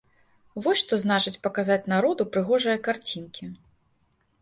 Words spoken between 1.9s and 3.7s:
народу прыгожыя карцінкі!